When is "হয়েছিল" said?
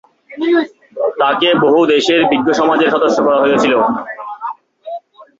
3.43-3.73